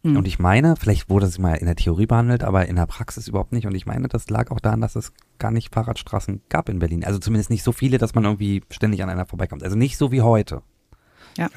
Und 0.06 0.28
ich 0.28 0.38
meine, 0.38 0.76
vielleicht 0.76 1.10
wurde 1.10 1.26
es 1.26 1.40
mal 1.40 1.56
in 1.56 1.66
der 1.66 1.76
Theorie 1.76 2.06
behandelt, 2.06 2.44
aber 2.44 2.68
in 2.68 2.76
der 2.76 2.86
Praxis 2.86 3.28
überhaupt 3.28 3.52
nicht. 3.52 3.66
Und 3.66 3.74
ich 3.74 3.88
meine, 3.88 4.08
das 4.08 4.30
lag 4.30 4.52
auch 4.52 4.60
daran, 4.60 4.80
dass 4.80 4.96
es 4.96 5.12
gar 5.40 5.50
nicht 5.50 5.74
Fahrradstraßen 5.74 6.44
gab 6.48 6.70
in 6.70 6.78
Berlin. 6.78 7.04
Also 7.04 7.18
zumindest 7.18 7.50
nicht 7.50 7.64
so 7.64 7.72
viele, 7.72 7.98
dass 7.98 8.14
man 8.14 8.24
irgendwie 8.24 8.62
ständig 8.70 9.02
an 9.02 9.10
einer 9.10 9.26
vorbeikommt. 9.26 9.64
Also 9.64 9.76
nicht 9.76 9.98
so 9.98 10.12
wie 10.12 10.22
heute. 10.22 10.62
Ja. 11.40 11.50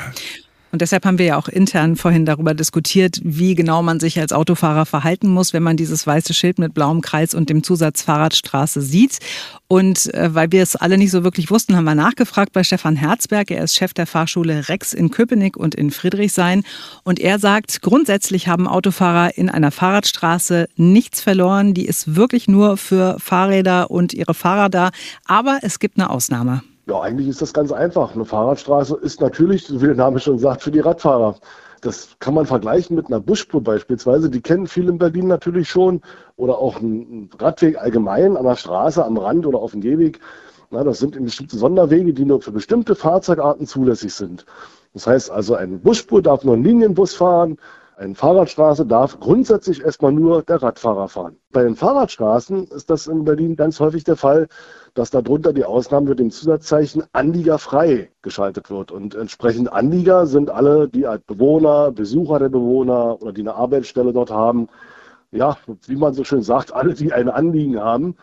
Und 0.70 0.82
deshalb 0.82 1.06
haben 1.06 1.18
wir 1.18 1.26
ja 1.26 1.36
auch 1.36 1.48
intern 1.48 1.96
vorhin 1.96 2.26
darüber 2.26 2.52
diskutiert, 2.52 3.20
wie 3.22 3.54
genau 3.54 3.82
man 3.82 4.00
sich 4.00 4.20
als 4.20 4.32
Autofahrer 4.32 4.84
verhalten 4.84 5.28
muss, 5.28 5.52
wenn 5.52 5.62
man 5.62 5.76
dieses 5.76 6.06
weiße 6.06 6.34
Schild 6.34 6.58
mit 6.58 6.74
blauem 6.74 7.00
Kreis 7.00 7.34
und 7.34 7.48
dem 7.48 7.62
Zusatz 7.62 8.02
Fahrradstraße 8.02 8.82
sieht. 8.82 9.18
Und 9.66 10.12
äh, 10.14 10.34
weil 10.34 10.52
wir 10.52 10.62
es 10.62 10.76
alle 10.76 10.98
nicht 10.98 11.10
so 11.10 11.24
wirklich 11.24 11.50
wussten, 11.50 11.76
haben 11.76 11.84
wir 11.84 11.94
nachgefragt 11.94 12.52
bei 12.52 12.64
Stefan 12.64 12.96
Herzberg. 12.96 13.50
Er 13.50 13.64
ist 13.64 13.76
Chef 13.76 13.94
der 13.94 14.06
Fahrschule 14.06 14.68
Rex 14.68 14.92
in 14.92 15.10
Köpenick 15.10 15.56
und 15.56 15.74
in 15.74 15.90
Friedrichshain. 15.90 16.64
Und 17.02 17.18
er 17.18 17.38
sagt, 17.38 17.80
grundsätzlich 17.80 18.48
haben 18.48 18.68
Autofahrer 18.68 19.36
in 19.36 19.48
einer 19.48 19.70
Fahrradstraße 19.70 20.68
nichts 20.76 21.20
verloren. 21.20 21.72
Die 21.74 21.86
ist 21.86 22.14
wirklich 22.14 22.48
nur 22.48 22.76
für 22.76 23.16
Fahrräder 23.18 23.90
und 23.90 24.12
ihre 24.12 24.34
Fahrer 24.34 24.68
da. 24.68 24.90
Aber 25.24 25.60
es 25.62 25.78
gibt 25.78 25.98
eine 25.98 26.10
Ausnahme. 26.10 26.62
Ja, 26.88 27.02
eigentlich 27.02 27.28
ist 27.28 27.42
das 27.42 27.52
ganz 27.52 27.70
einfach. 27.70 28.14
Eine 28.14 28.24
Fahrradstraße 28.24 28.96
ist 28.96 29.20
natürlich, 29.20 29.70
wie 29.70 29.86
der 29.86 29.94
Name 29.94 30.20
schon 30.20 30.38
sagt, 30.38 30.62
für 30.62 30.70
die 30.70 30.80
Radfahrer. 30.80 31.36
Das 31.82 32.16
kann 32.18 32.32
man 32.32 32.46
vergleichen 32.46 32.96
mit 32.96 33.08
einer 33.08 33.20
Busspur 33.20 33.62
beispielsweise. 33.62 34.30
Die 34.30 34.40
kennen 34.40 34.66
viele 34.66 34.92
in 34.92 34.98
Berlin 34.98 35.26
natürlich 35.26 35.68
schon. 35.68 36.00
Oder 36.36 36.56
auch 36.56 36.80
ein 36.80 37.28
Radweg 37.38 37.76
allgemein 37.76 38.38
an 38.38 38.44
der 38.44 38.56
Straße, 38.56 39.04
am 39.04 39.18
Rand 39.18 39.44
oder 39.44 39.58
auf 39.58 39.72
dem 39.72 39.82
Gehweg. 39.82 40.20
Na, 40.70 40.82
das 40.82 41.00
sind 41.00 41.22
bestimmte 41.22 41.58
Sonderwege, 41.58 42.14
die 42.14 42.24
nur 42.24 42.40
für 42.40 42.52
bestimmte 42.52 42.94
Fahrzeugarten 42.94 43.66
zulässig 43.66 44.14
sind. 44.14 44.46
Das 44.94 45.06
heißt 45.06 45.30
also, 45.30 45.56
ein 45.56 45.80
Busspur 45.80 46.22
darf 46.22 46.42
nur 46.42 46.56
ein 46.56 46.64
Linienbus 46.64 47.14
fahren. 47.14 47.58
Eine 47.98 48.14
Fahrradstraße 48.14 48.86
darf 48.86 49.18
grundsätzlich 49.18 49.82
erstmal 49.82 50.12
nur 50.12 50.42
der 50.42 50.62
Radfahrer 50.62 51.08
fahren. 51.08 51.36
Bei 51.50 51.64
den 51.64 51.74
Fahrradstraßen 51.74 52.68
ist 52.68 52.88
das 52.90 53.08
in 53.08 53.24
Berlin 53.24 53.56
ganz 53.56 53.80
häufig 53.80 54.04
der 54.04 54.14
Fall, 54.14 54.46
dass 54.94 55.10
darunter 55.10 55.52
die 55.52 55.64
Ausnahme 55.64 56.10
mit 56.10 56.20
dem 56.20 56.30
Zusatzzeichen 56.30 57.02
Anliegerfrei 57.10 58.12
geschaltet 58.22 58.70
wird. 58.70 58.92
Und 58.92 59.16
entsprechend 59.16 59.72
Anlieger 59.72 60.28
sind 60.28 60.48
alle, 60.48 60.88
die 60.88 61.08
als 61.08 61.24
Bewohner, 61.24 61.90
Besucher 61.90 62.38
der 62.38 62.50
Bewohner 62.50 63.20
oder 63.20 63.32
die 63.32 63.40
eine 63.40 63.56
Arbeitsstelle 63.56 64.12
dort 64.12 64.30
haben. 64.30 64.68
Ja, 65.32 65.58
wie 65.88 65.96
man 65.96 66.14
so 66.14 66.22
schön 66.22 66.42
sagt, 66.42 66.72
alle, 66.72 66.94
die 66.94 67.12
ein 67.12 67.28
Anliegen 67.28 67.80
haben. 67.80 68.14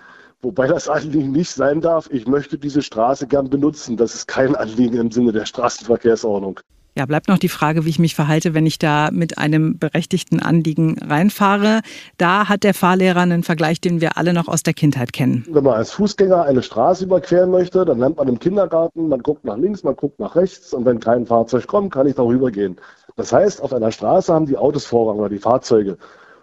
Wobei 0.42 0.68
das 0.68 0.88
Anliegen 0.88 1.34
nicht 1.34 1.52
sein 1.52 1.82
darf, 1.82 2.10
ich 2.10 2.28
möchte 2.28 2.58
diese 2.58 2.82
Straße 2.82 3.28
gern 3.28 3.50
benutzen. 3.50 3.98
Das 3.98 4.16
ist 4.16 4.28
kein 4.28 4.56
Anliegen 4.56 4.96
im 4.96 5.12
Sinne 5.12 5.34
der 5.34 5.46
Straßenverkehrsordnung. 5.46 6.62
Ja, 6.98 7.06
bleibt 7.06 7.28
noch 7.28 7.38
die 7.38 7.50
Frage, 7.50 7.84
wie 7.84 7.90
ich 7.90 8.00
mich 8.00 8.16
verhalte, 8.16 8.54
wenn 8.54 8.66
ich 8.66 8.80
da 8.80 9.10
mit 9.12 9.38
einem 9.38 9.78
berechtigten 9.78 10.40
Anliegen 10.40 10.98
reinfahre. 10.98 11.82
Da 12.18 12.48
hat 12.48 12.64
der 12.64 12.74
Fahrlehrer 12.74 13.20
einen 13.20 13.44
Vergleich, 13.44 13.82
den 13.82 14.00
wir 14.00 14.18
alle 14.18 14.34
noch 14.34 14.48
aus 14.48 14.64
der 14.64 14.74
Kindheit 14.74 15.12
kennen. 15.12 15.46
Wenn 15.50 15.66
man 15.66 15.74
als 15.74 15.92
Fußgänger 15.92 16.44
eine 16.44 16.64
Straße 16.64 17.04
überqueren 17.04 17.52
möchte, 17.52 17.84
dann 17.84 18.00
lernt 18.00 18.16
man 18.16 18.30
im 18.30 18.40
Kindergarten, 18.40 19.10
man 19.10 19.22
guckt 19.22 19.44
nach 19.44 19.58
links, 19.58 19.84
man 19.84 19.98
guckt 19.98 20.20
nach 20.20 20.38
rechts 20.38 20.74
und 20.74 20.86
wenn 20.86 21.02
kein 21.02 21.26
Fahrzeug 21.26 21.68
kommt, 21.68 21.92
kann 21.92 22.08
ich 22.08 22.16
darüber 22.16 22.50
gehen. 22.50 22.78
Das 23.18 23.34
heißt, 23.34 23.62
auf 23.62 23.74
einer 23.74 23.92
Straße 23.92 24.34
haben 24.34 24.46
die 24.46 24.58
Autos 24.58 24.86
Vorrang 24.86 25.18
oder 25.18 25.30
die 25.30 25.40
Fahrzeuge. 25.40 25.98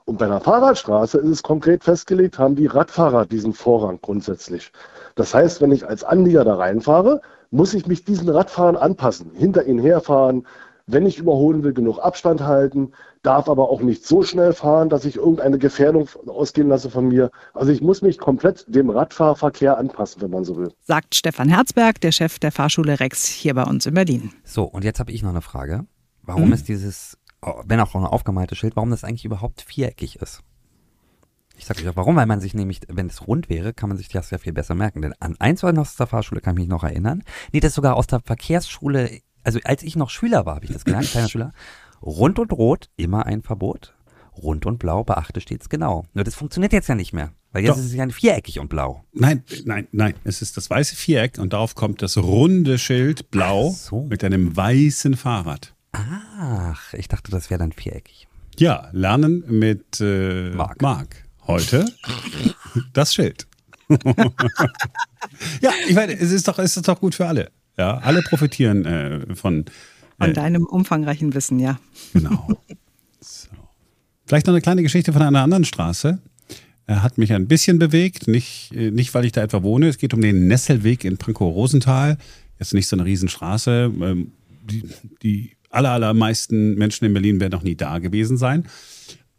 Und 0.04 0.18
bei 0.18 0.26
einer 0.26 0.40
Fahrradstraße 0.40 1.16
ist 1.18 1.28
es 1.30 1.42
konkret 1.42 1.82
festgelegt, 1.84 2.38
haben 2.38 2.56
die 2.56 2.66
Radfahrer 2.66 3.24
diesen 3.24 3.54
Vorrang 3.54 4.00
grundsätzlich. 4.02 4.70
Das 5.14 5.32
heißt, 5.32 5.62
wenn 5.62 5.72
ich 5.72 5.86
als 5.86 6.04
Anlieger 6.04 6.44
da 6.44 6.56
reinfahre, 6.56 7.22
muss 7.52 7.74
ich 7.74 7.86
mich 7.86 8.04
diesen 8.04 8.28
Radfahrern 8.28 8.76
anpassen, 8.76 9.30
hinter 9.34 9.64
ihnen 9.66 9.78
herfahren, 9.78 10.46
wenn 10.86 11.06
ich 11.06 11.18
überholen 11.18 11.62
will, 11.62 11.72
genug 11.72 11.98
Abstand 12.00 12.40
halten, 12.40 12.92
darf 13.22 13.48
aber 13.48 13.70
auch 13.70 13.82
nicht 13.82 14.04
so 14.04 14.22
schnell 14.22 14.52
fahren, 14.52 14.88
dass 14.88 15.04
ich 15.04 15.16
irgendeine 15.16 15.58
Gefährdung 15.58 16.08
ausgehen 16.26 16.68
lasse 16.68 16.90
von 16.90 17.08
mir. 17.08 17.30
Also 17.54 17.70
ich 17.70 17.80
muss 17.80 18.02
mich 18.02 18.18
komplett 18.18 18.64
dem 18.66 18.90
Radfahrverkehr 18.90 19.78
anpassen, 19.78 20.22
wenn 20.22 20.30
man 20.30 20.44
so 20.44 20.56
will. 20.56 20.72
Sagt 20.80 21.14
Stefan 21.14 21.48
Herzberg, 21.48 22.00
der 22.00 22.10
Chef 22.10 22.40
der 22.40 22.50
Fahrschule 22.50 22.98
Rex 22.98 23.26
hier 23.26 23.54
bei 23.54 23.62
uns 23.62 23.86
in 23.86 23.94
Berlin. 23.94 24.32
So, 24.44 24.64
und 24.64 24.82
jetzt 24.82 24.98
habe 24.98 25.12
ich 25.12 25.22
noch 25.22 25.30
eine 25.30 25.42
Frage. 25.42 25.86
Warum 26.22 26.46
mhm. 26.46 26.52
ist 26.54 26.68
dieses, 26.68 27.16
wenn 27.64 27.78
auch 27.78 27.94
ein 27.94 28.04
aufgemaltes 28.04 28.58
Schild, 28.58 28.74
warum 28.74 28.90
das 28.90 29.04
eigentlich 29.04 29.24
überhaupt 29.24 29.62
viereckig 29.62 30.16
ist? 30.16 30.42
Ich 31.56 31.66
sage 31.66 31.82
euch 31.82 31.88
auch 31.88 31.96
warum, 31.96 32.16
weil 32.16 32.26
man 32.26 32.40
sich 32.40 32.54
nämlich, 32.54 32.80
wenn 32.88 33.06
es 33.06 33.26
rund 33.26 33.48
wäre, 33.48 33.72
kann 33.72 33.88
man 33.88 33.98
sich 33.98 34.08
das 34.08 34.30
ja 34.30 34.38
viel 34.38 34.52
besser 34.52 34.74
merken. 34.74 35.02
Denn 35.02 35.14
an 35.20 35.36
eins 35.38 35.62
aus 35.62 35.96
der 35.96 36.06
Fahrschule 36.06 36.40
kann 36.40 36.54
ich 36.54 36.60
mich 36.60 36.68
noch 36.68 36.84
erinnern. 36.84 37.22
Nee, 37.52 37.60
das 37.60 37.70
ist 37.70 37.74
sogar 37.76 37.96
aus 37.96 38.06
der 38.06 38.20
Verkehrsschule, 38.20 39.20
also 39.44 39.58
als 39.64 39.82
ich 39.82 39.96
noch 39.96 40.10
Schüler 40.10 40.46
war, 40.46 40.56
habe 40.56 40.64
ich 40.64 40.72
das 40.72 40.84
gelernt, 40.84 41.10
kleiner 41.10 41.28
Schüler. 41.28 41.52
Rund 42.02 42.38
und 42.38 42.52
rot, 42.52 42.90
immer 42.96 43.26
ein 43.26 43.42
Verbot. 43.42 43.94
Rund 44.36 44.64
und 44.66 44.78
blau, 44.78 45.04
beachte 45.04 45.40
stets 45.40 45.68
genau. 45.68 46.06
Nur 46.14 46.24
das 46.24 46.34
funktioniert 46.34 46.72
jetzt 46.72 46.88
ja 46.88 46.94
nicht 46.94 47.12
mehr. 47.12 47.32
Weil 47.52 47.64
jetzt 47.64 47.72
Doch. 47.72 47.78
ist 47.78 47.84
es 47.84 47.94
ja 47.94 48.02
ein 48.02 48.10
viereckig 48.10 48.58
und 48.58 48.68
blau. 48.68 49.04
Nein, 49.12 49.44
nein, 49.66 49.88
nein. 49.92 50.14
Es 50.24 50.40
ist 50.40 50.56
das 50.56 50.70
weiße 50.70 50.96
Viereck 50.96 51.38
und 51.38 51.52
darauf 51.52 51.74
kommt 51.74 52.00
das 52.00 52.16
runde 52.16 52.78
Schild 52.78 53.30
blau 53.30 53.70
so. 53.70 54.04
mit 54.04 54.24
einem 54.24 54.56
weißen 54.56 55.16
Fahrrad. 55.16 55.74
Ach, 55.92 56.94
ich 56.94 57.08
dachte, 57.08 57.30
das 57.30 57.50
wäre 57.50 57.58
dann 57.58 57.72
viereckig. 57.72 58.26
Ja, 58.58 58.88
lernen 58.92 59.44
mit 59.48 60.00
äh, 60.00 60.50
Marc. 60.50 60.80
Marc. 60.80 61.21
Heute 61.46 61.84
das 62.92 63.14
Schild. 63.14 63.46
ja, 65.60 65.70
ich 65.88 65.94
meine, 65.94 66.12
es 66.12 66.30
ist 66.30 66.48
doch, 66.48 66.58
es 66.58 66.76
ist 66.76 66.88
doch 66.88 67.00
gut 67.00 67.14
für 67.14 67.26
alle. 67.26 67.50
Ja, 67.76 67.98
alle 67.98 68.22
profitieren 68.22 68.84
äh, 68.84 69.34
von. 69.34 69.60
Äh, 70.18 70.26
von 70.26 70.34
deinem 70.34 70.64
umfangreichen 70.64 71.34
Wissen, 71.34 71.58
ja. 71.58 71.78
Genau. 72.12 72.48
So. 73.20 73.48
Vielleicht 74.26 74.46
noch 74.46 74.54
eine 74.54 74.60
kleine 74.60 74.82
Geschichte 74.82 75.12
von 75.12 75.22
einer 75.22 75.42
anderen 75.42 75.64
Straße. 75.64 76.20
Er 76.86 77.02
hat 77.02 77.18
mich 77.18 77.32
ein 77.32 77.48
bisschen 77.48 77.78
bewegt, 77.78 78.28
nicht, 78.28 78.72
äh, 78.72 78.90
nicht 78.90 79.14
weil 79.14 79.24
ich 79.24 79.32
da 79.32 79.42
etwa 79.42 79.62
wohne. 79.62 79.88
Es 79.88 79.98
geht 79.98 80.14
um 80.14 80.20
den 80.20 80.46
Nesselweg 80.46 81.04
in 81.04 81.16
Pankow-Rosenthal. 81.16 82.18
Jetzt 82.58 82.74
nicht 82.74 82.88
so 82.88 82.96
eine 82.96 83.04
Riesenstraße. 83.04 83.92
Ähm, 84.00 84.32
die, 84.64 84.84
die 85.22 85.52
aller, 85.70 85.90
allermeisten 85.90 86.74
Menschen 86.74 87.04
in 87.06 87.12
Berlin 87.12 87.40
werden 87.40 87.52
noch 87.52 87.62
nie 87.62 87.74
da 87.74 87.98
gewesen 87.98 88.36
sein. 88.36 88.66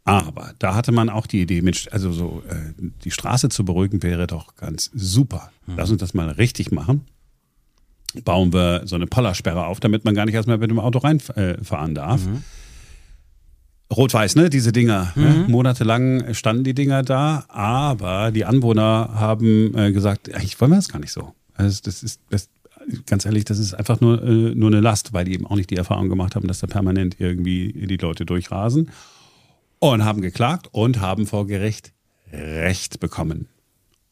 Aber 0.06 0.54
da 0.60 0.76
hatte 0.76 0.92
man 0.92 1.10
auch 1.10 1.28
die 1.28 1.42
Idee, 1.42 1.62
Mensch, 1.62 1.88
also 1.92 2.12
so 2.12 2.44
äh, 2.50 2.74
die 3.04 3.12
Straße 3.12 3.50
zu 3.50 3.64
beruhigen 3.64 4.04
wäre 4.04 4.28
doch 4.28 4.56
ganz 4.56 4.92
super. 4.94 5.52
Mhm. 5.66 5.74
Lass 5.78 5.92
uns 5.92 6.00
das 6.00 6.14
mal 6.14 6.30
richtig 6.30 6.72
machen. 6.72 7.06
Bauen 8.26 8.54
wir 8.54 8.82
so 8.86 8.96
eine 8.96 9.08
Pollersperre 9.08 9.66
auf, 9.66 9.80
damit 9.80 10.06
man 10.06 10.14
gar 10.14 10.26
nicht 10.26 10.36
erstmal 10.36 10.58
mit 10.58 10.70
dem 10.70 10.80
Auto 10.80 11.00
reinfahren 11.00 11.92
äh, 11.92 11.94
darf. 11.94 12.26
Mhm. 12.26 12.44
Rot-Weiß, 13.96 14.36
ne? 14.36 14.50
Diese 14.50 14.72
Dinger. 14.72 15.14
Ne? 15.16 15.30
Mhm. 15.30 15.42
Ne? 15.42 15.48
Monatelang 15.48 16.34
standen 16.34 16.64
die 16.64 16.74
Dinger 16.74 17.04
da, 17.04 17.46
aber 17.48 18.32
die 18.32 18.46
Anwohner 18.46 19.12
haben 19.14 19.76
äh, 19.78 19.92
gesagt, 19.94 20.34
eigentlich 20.34 20.60
wollen 20.60 20.72
wir 20.72 20.78
das 20.78 20.90
gar 20.90 21.00
nicht 21.00 21.12
so. 21.12 21.34
Also 21.56 21.80
das 21.84 22.04
ist, 22.04 22.20
das, 22.30 22.50
ganz 23.06 23.26
ehrlich, 23.26 23.46
das 23.46 23.58
ist 23.58 23.74
einfach 23.74 24.02
nur, 24.02 24.22
äh, 24.22 24.54
nur 24.54 24.70
eine 24.70 24.82
Last, 24.82 25.14
weil 25.14 25.26
die 25.26 25.34
eben 25.34 25.46
auch 25.46 25.56
nicht 25.56 25.70
die 25.70 25.78
Erfahrung 25.78 26.10
gemacht 26.10 26.36
haben, 26.36 26.48
dass 26.48 26.60
da 26.60 26.68
permanent 26.68 27.16
irgendwie 27.20 27.72
die 27.88 27.98
Leute 27.98 28.26
durchrasen 28.26 28.90
und 29.92 30.06
haben 30.06 30.22
geklagt 30.22 30.70
und 30.72 31.02
haben 31.02 31.28
vor 31.28 31.46
Gericht 31.46 31.92
Recht 32.32 33.02
bekommen. 33.02 33.50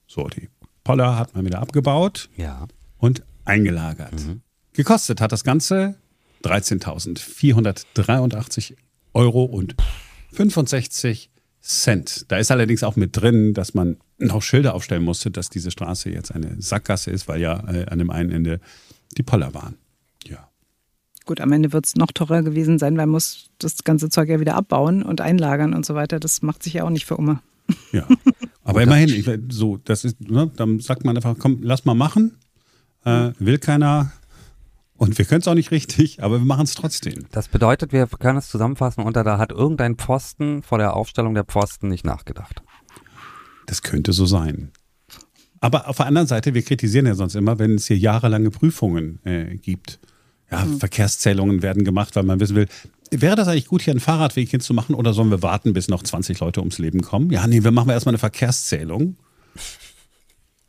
So, 0.05 0.27
die 0.27 0.49
Poller 0.83 1.17
hat 1.17 1.33
man 1.33 1.45
wieder 1.45 1.59
abgebaut 1.59 2.27
ja. 2.35 2.67
und 2.97 3.23
eingelagert. 3.45 4.11
Mhm. 4.13 4.41
Gekostet 4.73 5.21
hat 5.21 5.31
das 5.31 5.45
Ganze 5.45 5.95
13.483 6.43 8.75
Euro 9.13 9.45
und 9.45 9.77
65 10.33 11.29
Cent. 11.61 12.25
Da 12.27 12.37
ist 12.37 12.51
allerdings 12.51 12.83
auch 12.83 12.97
mit 12.97 13.15
drin, 13.15 13.53
dass 13.53 13.73
man 13.73 13.95
noch 14.17 14.41
Schilder 14.41 14.73
aufstellen 14.73 15.03
musste, 15.03 15.31
dass 15.31 15.49
diese 15.49 15.71
Straße 15.71 16.09
jetzt 16.09 16.31
eine 16.31 16.61
Sackgasse 16.61 17.11
ist, 17.11 17.29
weil 17.29 17.39
ja 17.39 17.65
äh, 17.71 17.85
an 17.85 17.97
dem 17.97 18.09
einen 18.09 18.31
Ende 18.31 18.59
die 19.17 19.23
Poller 19.23 19.53
waren. 19.53 19.77
Gut, 21.25 21.39
am 21.39 21.51
Ende 21.51 21.71
wird 21.71 21.85
es 21.85 21.95
noch 21.95 22.11
teurer 22.11 22.41
gewesen 22.41 22.79
sein, 22.79 22.97
weil 22.97 23.05
man 23.05 23.11
muss 23.11 23.49
das 23.59 23.83
ganze 23.83 24.09
Zeug 24.09 24.29
ja 24.29 24.39
wieder 24.39 24.55
abbauen 24.55 25.03
und 25.03 25.21
einlagern 25.21 25.73
und 25.73 25.85
so 25.85 25.93
weiter. 25.93 26.19
Das 26.19 26.41
macht 26.41 26.63
sich 26.63 26.73
ja 26.73 26.83
auch 26.83 26.89
nicht 26.89 27.05
für 27.05 27.15
immer. 27.15 27.41
Ja, 27.91 28.07
aber 28.63 28.83
immerhin, 28.83 29.09
ich, 29.09 29.29
so, 29.49 29.77
das 29.77 30.03
ist, 30.03 30.19
ne, 30.19 30.51
dann 30.55 30.79
sagt 30.79 31.05
man 31.05 31.15
einfach, 31.15 31.35
komm, 31.37 31.59
lass 31.61 31.85
mal 31.85 31.93
machen. 31.93 32.37
Äh, 33.05 33.31
will 33.39 33.57
keiner, 33.57 34.11
und 35.01 35.17
wir 35.17 35.25
können 35.25 35.41
es 35.41 35.47
auch 35.47 35.55
nicht 35.55 35.71
richtig, 35.71 36.21
aber 36.21 36.37
wir 36.37 36.45
machen 36.45 36.65
es 36.65 36.75
trotzdem. 36.75 37.25
Das 37.31 37.47
bedeutet, 37.47 37.91
wir 37.91 38.05
können 38.05 38.37
es 38.37 38.49
zusammenfassen 38.49 39.03
unter, 39.03 39.23
da 39.23 39.39
hat 39.39 39.51
irgendein 39.51 39.95
Pfosten 39.95 40.61
vor 40.61 40.77
der 40.77 40.95
Aufstellung 40.95 41.33
der 41.33 41.43
Pfosten 41.43 41.87
nicht 41.87 42.05
nachgedacht. 42.05 42.61
Das 43.65 43.81
könnte 43.81 44.13
so 44.13 44.27
sein. 44.27 44.71
Aber 45.59 45.87
auf 45.87 45.97
der 45.97 46.05
anderen 46.05 46.27
Seite, 46.27 46.53
wir 46.53 46.61
kritisieren 46.61 47.07
ja 47.07 47.15
sonst 47.15 47.33
immer, 47.33 47.57
wenn 47.57 47.75
es 47.75 47.87
hier 47.87 47.97
jahrelange 47.97 48.51
Prüfungen 48.51 49.19
äh, 49.25 49.55
gibt 49.57 49.99
ja, 50.51 50.65
mhm. 50.65 50.79
Verkehrszählungen 50.79 51.61
werden 51.61 51.83
gemacht, 51.83 52.15
weil 52.15 52.23
man 52.23 52.39
wissen 52.39 52.55
will, 52.55 52.67
wäre 53.11 53.35
das 53.35 53.47
eigentlich 53.47 53.67
gut, 53.67 53.81
hier 53.81 53.91
einen 53.91 53.99
Fahrradweg 53.99 54.49
hinzumachen 54.49 54.95
oder 54.95 55.13
sollen 55.13 55.31
wir 55.31 55.41
warten, 55.41 55.73
bis 55.73 55.87
noch 55.87 56.03
20 56.03 56.39
Leute 56.39 56.59
ums 56.59 56.77
Leben 56.77 57.01
kommen? 57.01 57.29
Ja, 57.31 57.47
nee, 57.47 57.63
wir 57.63 57.71
machen 57.71 57.89
erstmal 57.89 58.11
eine 58.11 58.19
Verkehrszählung. 58.19 59.15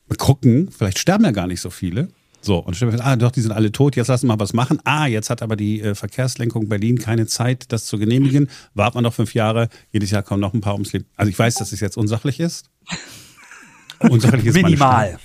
Wir 0.09 0.17
gucken, 0.17 0.71
vielleicht 0.71 0.99
sterben 0.99 1.25
ja 1.25 1.31
gar 1.31 1.47
nicht 1.47 1.61
so 1.61 1.71
viele. 1.71 2.09
So, 2.45 2.59
und 2.59 2.75
stellen 2.75 2.91
wir 2.91 2.99
fest, 2.99 3.09
ah, 3.09 3.15
doch, 3.15 3.31
die 3.31 3.41
sind 3.41 3.53
alle 3.53 3.71
tot, 3.71 3.95
jetzt 3.95 4.09
lassen 4.09 4.27
wir 4.27 4.35
mal 4.37 4.41
was 4.41 4.53
machen. 4.53 4.81
Ah, 4.83 5.07
jetzt 5.07 5.31
hat 5.31 5.43
aber 5.43 5.55
die 5.55 5.81
äh, 5.81 5.95
Verkehrslenkung 5.95 6.69
Berlin 6.69 6.99
keine 6.99 7.27
Zeit, 7.27 7.67
das 7.69 7.87
zu 7.87 7.99
genehmigen. 7.99 8.49
Warten 8.75 8.97
wir 8.97 9.03
noch 9.03 9.15
fünf 9.15 9.33
Jahre, 9.33 9.69
jedes 9.93 10.11
Jahr 10.11 10.25
kommen 10.25 10.41
noch 10.41 10.53
ein 10.53 10.61
paar 10.61 10.75
ums 10.75 10.93
Leben. 10.93 11.07
Also 11.17 11.31
ich 11.31 11.39
weiß, 11.39 11.55
dass 11.55 11.71
es 11.71 11.79
jetzt 11.79 11.97
unsachlich 11.97 12.41
ist. 12.41 12.67
Unsachlich 14.01 14.47
ist 14.47 14.55
Minimal. 14.55 15.17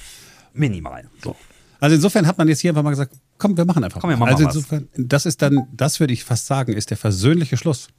Minimal. 0.54 1.10
So. 1.24 1.36
Also 1.80 1.96
insofern 1.96 2.28
hat 2.28 2.38
man 2.38 2.48
jetzt 2.48 2.60
hier 2.60 2.70
einfach 2.70 2.84
mal 2.84 2.92
gesagt, 2.92 3.16
komm, 3.38 3.58
wir 3.58 3.65
machen 3.65 3.84
einfach. 3.84 4.01
Komm, 4.01 4.10
wir 4.10 4.17
machen 4.17 4.29
also 4.34 4.44
insofern, 4.46 4.88
was. 4.96 5.06
das 5.08 5.25
ist 5.25 5.41
dann, 5.41 5.67
das 5.72 6.00
würde 6.00 6.13
ich 6.13 6.24
fast 6.24 6.48
sagen, 6.48 6.74
ist 6.74 6.89
der 6.89 6.98
versöhnliche 6.98 7.58
Schluss. 7.58 7.89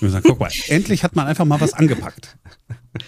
Wir 0.00 0.10
sagen, 0.10 0.24
guck 0.26 0.40
mal, 0.40 0.50
endlich 0.68 1.04
hat 1.04 1.14
man 1.14 1.26
einfach 1.26 1.44
mal 1.44 1.60
was 1.60 1.72
angepackt. 1.72 2.36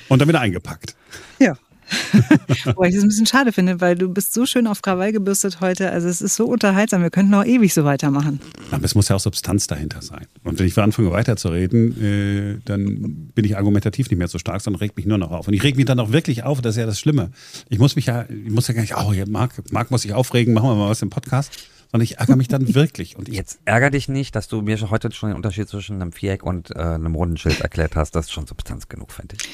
Und 0.08 0.20
dann 0.20 0.28
wieder 0.28 0.40
eingepackt. 0.40 0.94
Ja. 1.38 1.56
Wobei 2.64 2.88
ich 2.88 2.94
das 2.94 3.04
ein 3.04 3.08
bisschen 3.08 3.26
schade 3.26 3.52
finde, 3.52 3.80
weil 3.80 3.96
du 3.96 4.08
bist 4.08 4.34
so 4.34 4.46
schön 4.46 4.66
auf 4.66 4.82
Krawall 4.82 5.12
gebürstet 5.12 5.60
heute. 5.60 5.90
Also 5.90 6.08
es 6.08 6.22
ist 6.22 6.36
so 6.36 6.46
unterhaltsam. 6.46 7.02
Wir 7.02 7.10
könnten 7.10 7.30
noch 7.30 7.44
ewig 7.44 7.72
so 7.74 7.84
weitermachen. 7.84 8.40
Aber 8.70 8.84
es 8.84 8.94
muss 8.94 9.08
ja 9.08 9.16
auch 9.16 9.20
Substanz 9.20 9.66
dahinter 9.66 10.02
sein. 10.02 10.26
Und 10.42 10.58
wenn 10.58 10.66
ich 10.66 10.78
anfange 10.78 11.10
weiterzureden, 11.10 12.02
äh, 12.02 12.60
dann 12.64 13.30
bin 13.34 13.44
ich 13.44 13.56
argumentativ 13.56 14.10
nicht 14.10 14.18
mehr 14.18 14.28
so 14.28 14.38
stark, 14.38 14.60
sondern 14.60 14.80
regt 14.80 14.96
mich 14.96 15.06
nur 15.06 15.18
noch 15.18 15.30
auf. 15.30 15.48
Und 15.48 15.54
ich 15.54 15.62
reg 15.62 15.76
mich 15.76 15.84
dann 15.84 16.00
auch 16.00 16.12
wirklich 16.12 16.44
auf. 16.44 16.60
Das 16.60 16.74
ist 16.74 16.80
ja 16.80 16.86
das 16.86 16.98
Schlimme. 16.98 17.30
Ich 17.68 17.78
muss 17.78 17.96
mich 17.96 18.06
ja, 18.06 18.24
ich 18.28 18.50
muss 18.50 18.68
ja 18.68 18.74
gar 18.74 18.80
nicht, 18.82 18.96
oh, 18.96 19.12
Marc, 19.28 19.52
Marc 19.72 19.90
muss 19.90 20.02
sich 20.02 20.14
aufregen, 20.14 20.54
machen 20.54 20.68
wir 20.68 20.74
mal 20.74 20.90
was 20.90 21.02
im 21.02 21.10
Podcast 21.10 21.52
sondern 21.94 22.06
ich 22.06 22.18
ärgere 22.18 22.34
mich 22.34 22.48
dann 22.48 22.74
wirklich. 22.74 23.14
Und 23.16 23.28
Jetzt 23.28 23.60
ärgere 23.66 23.90
dich 23.90 24.08
nicht, 24.08 24.34
dass 24.34 24.48
du 24.48 24.62
mir 24.62 24.76
heute 24.90 25.12
schon 25.12 25.30
den 25.30 25.36
Unterschied 25.36 25.68
zwischen 25.68 26.02
einem 26.02 26.10
Viereck 26.10 26.42
und 26.42 26.74
äh, 26.74 26.80
einem 26.80 27.14
runden 27.14 27.36
Schild 27.36 27.60
erklärt 27.60 27.94
hast. 27.94 28.16
Das 28.16 28.26
ist 28.26 28.32
schon 28.32 28.48
Substanz 28.48 28.88
genug, 28.88 29.12
finde 29.12 29.36
ich. 29.36 29.48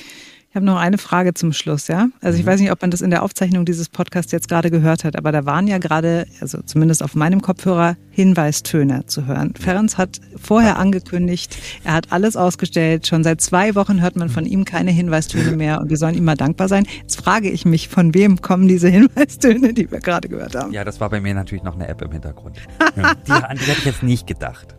Ich 0.51 0.57
habe 0.57 0.67
noch 0.67 0.79
eine 0.79 0.99
Frage 0.99 1.33
zum 1.33 1.53
Schluss, 1.53 1.87
ja. 1.87 2.09
Also 2.21 2.37
ich 2.37 2.45
mhm. 2.45 2.49
weiß 2.49 2.61
nicht, 2.61 2.73
ob 2.73 2.83
man 2.83 2.91
das 2.91 3.03
in 3.03 3.11
der 3.11 3.23
Aufzeichnung 3.23 3.65
dieses 3.65 3.89
Podcasts 3.89 4.33
jetzt 4.33 4.49
gerade 4.49 4.73
gehört 4.73 5.05
hat, 5.05 5.15
aber 5.15 5.31
da 5.31 5.47
waren 5.47 5.69
ja 5.69 5.79
gerade, 5.79 6.27
also 6.41 6.61
zumindest 6.63 7.05
auf 7.05 7.15
meinem 7.15 7.41
Kopfhörer, 7.41 7.97
Hinweistöne 8.11 9.07
zu 9.07 9.27
hören. 9.27 9.55
Ferenc 9.55 9.97
hat 9.97 10.21
vorher 10.35 10.77
angekündigt, 10.77 11.57
er 11.85 11.93
hat 11.93 12.11
alles 12.11 12.35
ausgestellt. 12.37 13.07
Schon 13.07 13.23
seit 13.23 13.41
zwei 13.41 13.77
Wochen 13.77 14.03
hört 14.03 14.17
man 14.17 14.29
von 14.29 14.45
ihm 14.45 14.65
keine 14.65 14.91
Hinweistöne 14.91 15.53
mehr 15.57 15.81
und 15.81 15.89
wir 15.89 15.97
sollen 15.97 16.17
ihm 16.17 16.25
mal 16.25 16.35
dankbar 16.35 16.67
sein. 16.67 16.85
Jetzt 17.01 17.21
frage 17.23 17.49
ich 17.49 17.65
mich, 17.65 17.89
von 17.89 18.13
wem 18.13 18.43
kommen 18.43 18.67
diese 18.67 18.89
Hinweistöne, 18.91 19.73
die 19.73 19.89
wir 19.89 20.01
gerade 20.01 20.29
gehört 20.29 20.57
haben? 20.57 20.73
Ja, 20.73 20.83
das 20.83 21.01
war 21.01 21.11
bei 21.11 21.21
mir 21.21 21.33
natürlich 21.33 21.63
noch 21.63 21.77
eine 21.77 21.87
App 21.87 22.03
im 22.03 22.11
Hintergrund. 22.11 22.57
die, 22.97 23.31
an 23.31 23.57
die 23.57 23.63
hätte 23.67 23.79
ich 23.79 23.85
jetzt 23.85 24.03
nicht 24.03 24.27
gedacht. 24.27 24.75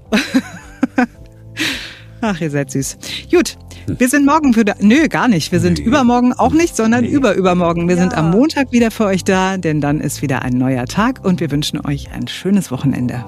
Ach, 2.20 2.42
ihr 2.42 2.52
seid 2.52 2.72
süß. 2.72 2.98
Gut, 3.32 3.58
wir 3.88 4.10
sind 4.10 4.26
morgen 4.26 4.54
für 4.54 4.66
da. 4.66 4.74
Nö, 4.80 5.08
gar 5.08 5.28
nicht. 5.28 5.52
Wir 5.52 5.60
sind 5.60 5.80
nee. 5.80 5.86
übermorgen 5.86 6.34
auch 6.34 6.54
nicht, 6.54 6.76
sondern 6.76 7.04
nee. 7.04 7.10
überübermorgen. 7.10 7.88
Wir 7.88 7.96
ja. 7.96 8.02
sind 8.02 8.16
am 8.16 8.32
Montag 8.32 8.72
wieder 8.72 8.92
für 8.92 9.06
euch 9.06 9.24
da, 9.24 9.58
denn 9.58 9.82
dann 9.82 10.02
ist 10.02 10.22
wieder 10.22 10.42
ein 10.44 10.54
neuer 10.54 10.86
Tag 10.86 11.24
und 11.24 11.40
wir 11.40 11.52
wünschen 11.52 11.86
euch 11.86 12.12
ein 12.12 12.28
schönes 12.28 12.72
Wochenende. 12.72 13.24